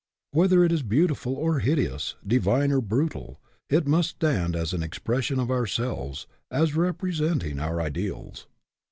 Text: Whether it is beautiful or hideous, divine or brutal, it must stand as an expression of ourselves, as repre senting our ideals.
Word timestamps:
Whether 0.31 0.63
it 0.63 0.71
is 0.71 0.81
beautiful 0.81 1.35
or 1.35 1.59
hideous, 1.59 2.15
divine 2.25 2.71
or 2.71 2.81
brutal, 2.81 3.39
it 3.69 3.85
must 3.85 4.09
stand 4.09 4.55
as 4.55 4.73
an 4.73 4.81
expression 4.81 5.39
of 5.39 5.51
ourselves, 5.51 6.25
as 6.49 6.71
repre 6.71 7.13
senting 7.13 7.61
our 7.61 7.79
ideals. 7.79 8.47